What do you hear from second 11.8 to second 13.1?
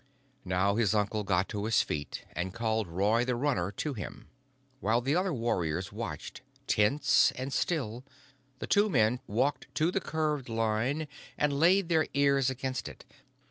their ears against it.